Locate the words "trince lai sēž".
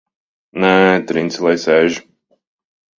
1.11-2.03